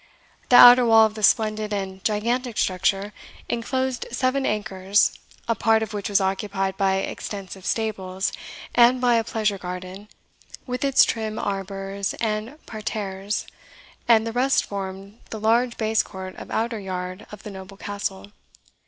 [0.49, 3.13] The outer wall of this splendid and gigantic structure
[3.47, 5.11] enclosed seven acres,
[5.47, 8.33] a part of which was occupied by extensive stables,
[8.73, 10.07] and by a pleasure garden,
[10.65, 13.45] with its trim arbours and parterres,
[14.07, 18.31] and the rest formed the large base court or outer yard of the noble Castle.